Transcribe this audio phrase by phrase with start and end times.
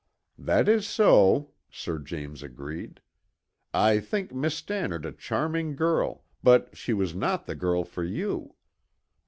[0.39, 3.01] "That is so," Sir James agreed.
[3.71, 8.55] "I think Miss Stannard a charming girl, but she was not the girl for you.